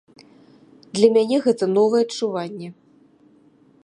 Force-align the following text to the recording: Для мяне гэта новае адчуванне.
Для 0.99 1.09
мяне 1.17 1.37
гэта 1.47 1.65
новае 1.75 2.01
адчуванне. 2.07 2.69